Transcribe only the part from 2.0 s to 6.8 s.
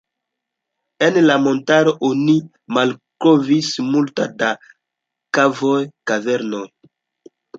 oni malkovris multe da kavoj, kavernoj.